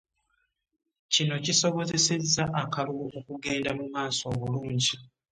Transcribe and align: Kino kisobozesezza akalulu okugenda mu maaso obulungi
Kino 1.13 1.35
kisobozesezza 1.45 2.43
akalulu 2.61 3.07
okugenda 3.19 3.69
mu 3.79 3.85
maaso 3.93 4.21
obulungi 4.33 4.95